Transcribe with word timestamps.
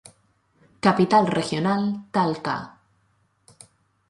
Capital 0.87 1.27
Regional: 1.33 1.85
Talca. 2.11 2.57